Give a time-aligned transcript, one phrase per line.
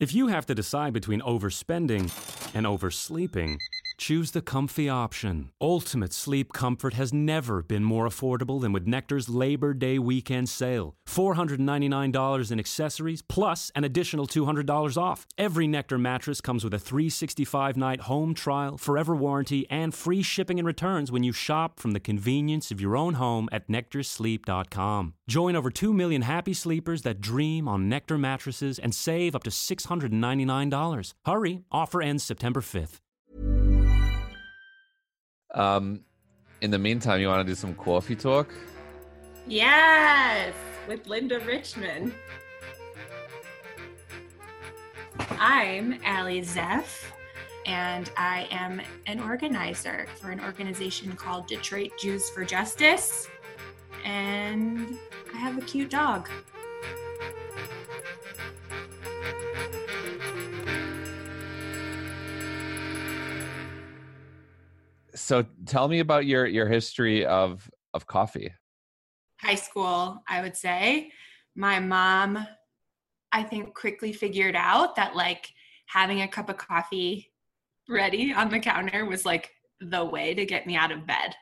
[0.00, 2.12] If you have to decide between overspending
[2.54, 3.58] and oversleeping,
[3.98, 5.50] choose the comfy option.
[5.60, 10.94] Ultimate sleep comfort has never been more affordable than with Nectar's Labor Day weekend sale.
[11.06, 15.26] $499 in accessories plus an additional $200 off.
[15.36, 20.58] Every Nectar mattress comes with a 365 night home trial, forever warranty, and free shipping
[20.58, 25.14] and returns when you shop from the convenience of your own home at nectarsleep.com.
[25.28, 29.50] Join over 2 million happy sleepers that dream on Nectar mattresses and save up to
[29.50, 31.14] $699.
[31.26, 33.00] Hurry, offer ends September 5th.
[35.54, 36.00] Um,
[36.60, 38.52] in the meantime, you want to do some coffee talk?
[39.46, 40.54] Yes,
[40.86, 42.12] with Linda Richman.
[45.38, 47.04] I'm Allie Zeff,
[47.64, 53.28] and I am an organizer for an organization called Detroit Jews for Justice.
[54.04, 54.98] And
[55.34, 56.28] I have a cute dog.
[65.28, 68.50] So tell me about your your history of of coffee.
[69.42, 71.12] High school, I would say.
[71.54, 72.38] My mom,
[73.30, 75.52] I think, quickly figured out that like
[75.84, 77.30] having a cup of coffee
[77.90, 79.50] ready on the counter was like
[79.82, 81.34] the way to get me out of bed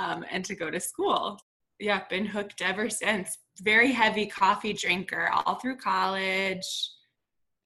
[0.00, 1.38] um, and to go to school.
[1.78, 3.38] Yeah, been hooked ever since.
[3.60, 6.66] Very heavy coffee drinker all through college.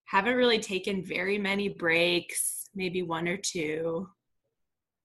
[0.05, 4.07] Haven't really taken very many breaks, maybe one or two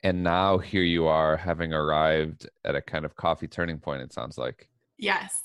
[0.04, 4.14] and now here you are having arrived at a kind of coffee turning point it
[4.14, 4.68] sounds like.
[4.98, 5.40] Yes.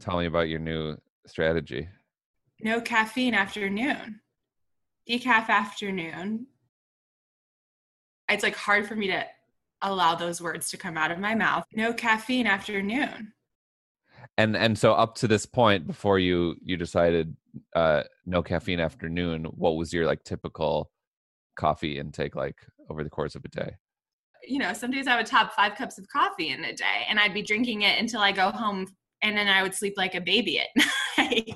[0.00, 1.88] Tell me about your new strategy.
[2.60, 4.20] No caffeine afternoon.
[5.08, 6.46] Decaf afternoon.
[8.28, 9.24] It's like hard for me to
[9.82, 11.64] allow those words to come out of my mouth.
[11.72, 13.32] No caffeine afternoon.
[14.36, 17.36] And and so up to this point before you you decided
[17.74, 20.90] uh no caffeine afternoon what was your like typical
[21.56, 22.56] coffee intake like
[22.90, 23.70] over the course of a day?
[24.46, 27.20] You know, some days I would top five cups of coffee in a day and
[27.20, 28.86] I'd be drinking it until I go home
[29.22, 30.68] and then I would sleep like a baby at
[31.18, 31.54] night.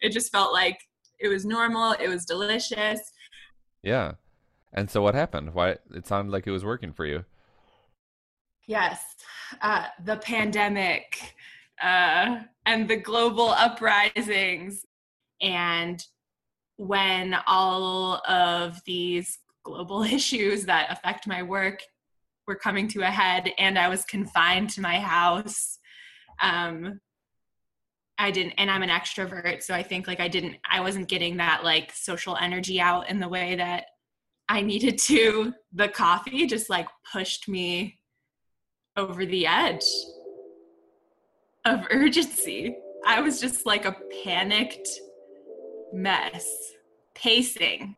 [0.00, 0.78] it just felt like
[1.18, 3.00] it was normal, it was delicious.
[3.82, 4.12] Yeah.
[4.72, 5.54] And so what happened?
[5.54, 7.24] Why it sounded like it was working for you.
[8.66, 9.00] Yes.
[9.62, 11.34] Uh, the pandemic
[11.82, 14.84] uh, and the global uprisings
[15.40, 16.02] and
[16.76, 21.82] when all of these global issues that affect my work
[22.46, 25.78] were coming to a head and I was confined to my house.
[26.40, 27.00] Um,
[28.18, 31.36] I didn't, and I'm an extrovert, so I think like I didn't, I wasn't getting
[31.38, 33.86] that like social energy out in the way that
[34.48, 35.52] I needed to.
[35.72, 37.98] The coffee just like pushed me
[38.96, 39.84] over the edge
[41.66, 42.76] of urgency.
[43.04, 44.88] I was just like a panicked
[45.92, 46.46] mess,
[47.14, 47.96] pacing.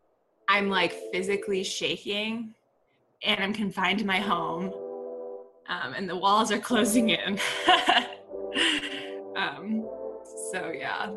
[0.48, 2.54] I'm like physically shaking
[3.22, 4.72] and I'm confined to my home
[5.68, 7.38] um, and the walls are closing in.
[9.36, 9.86] um,
[10.50, 11.14] so, yeah.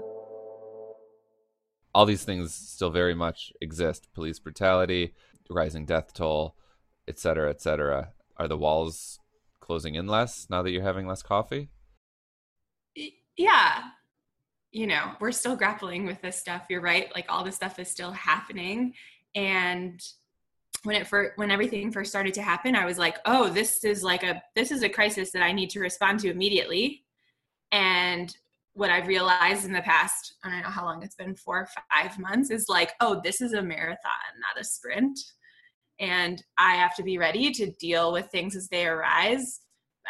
[1.94, 5.14] All these things still very much exist police brutality,
[5.50, 6.56] rising death toll,
[7.08, 8.12] etc., etc.
[8.38, 9.20] Are the walls
[9.62, 11.70] closing in less now that you're having less coffee?
[13.38, 13.84] Yeah.
[14.72, 16.64] You know, we're still grappling with this stuff.
[16.70, 17.14] You're right.
[17.14, 18.94] Like all this stuff is still happening
[19.36, 20.02] and
[20.84, 24.04] when it first when everything first started to happen i was like oh this is
[24.04, 27.04] like a this is a crisis that i need to respond to immediately.
[27.72, 28.36] And
[28.74, 31.68] what i've realized in the past i don't know how long it's been four or
[31.92, 33.98] five months is like oh this is a marathon
[34.40, 35.20] not a sprint.
[36.00, 39.62] And i have to be ready to deal with things as they arise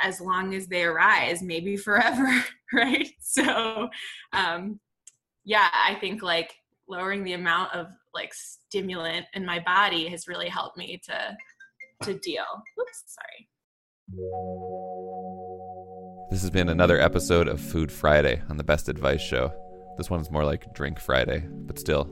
[0.02, 3.10] as long as they arise maybe forever right?
[3.20, 3.90] So
[4.32, 4.80] um
[5.44, 6.54] yeah i think like
[6.88, 11.38] lowering the amount of like stimulant in my body has really helped me to
[12.04, 12.44] to deal.
[12.80, 13.48] Oops, sorry.
[16.32, 19.54] This has been another episode of Food Friday on the Best Advice Show.
[19.98, 22.10] This one's more like Drink Friday, but still.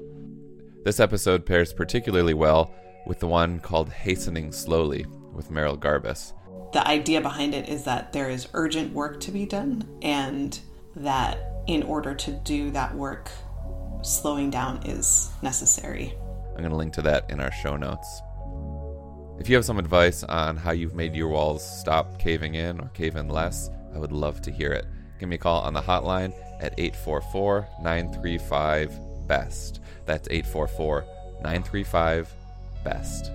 [0.86, 2.74] This episode pairs particularly well
[3.06, 6.34] with the one called Hastening Slowly with Merrill Garbus.
[6.74, 10.60] The idea behind it is that there is urgent work to be done, and
[10.95, 13.31] that in order to do that work
[14.01, 16.13] slowing down is necessary.
[16.50, 18.22] I'm going to link to that in our show notes.
[19.40, 22.90] If you have some advice on how you've made your walls stop caving in or
[22.90, 24.86] cave in less, I would love to hear it.
[25.19, 29.80] Give me a call on the hotline at 844 935 BEST.
[30.06, 31.06] That's 844
[31.42, 32.34] 935
[32.84, 33.31] BEST.